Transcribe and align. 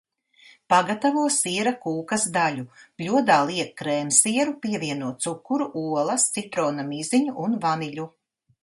Pagatavo 0.73 1.25
siera 1.35 1.73
kūkas 1.83 2.25
daļu– 2.39 2.65
bļodā 3.03 3.37
liek 3.51 3.71
krēmsieru, 3.83 4.57
pievieno 4.65 5.15
cukuru, 5.27 5.71
olas, 5.87 6.29
citrona 6.39 6.89
miziņu 6.93 7.39
un 7.47 7.59
vaniļu. 7.69 8.13